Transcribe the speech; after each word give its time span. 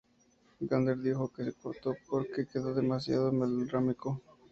Gardner 0.63 0.97
dijo 0.99 1.31
que 1.31 1.43
se 1.43 1.53
cortó 1.53 1.93
porque 2.09 2.47
quedó 2.47 2.73
demasiado 2.73 3.31
melodramático. 3.31 4.19